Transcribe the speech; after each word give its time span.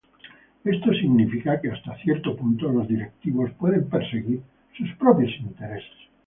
Esto 0.63 0.91
significa 0.95 1.61
que 1.61 1.69
hasta 1.69 1.95
cierto 1.97 2.35
punto 2.35 2.71
los 2.71 2.87
directivos 2.87 3.51
pueden 3.51 3.87
perseguir 3.87 4.41
sus 4.75 4.91
propios 4.95 5.31
intereses. 5.41 6.09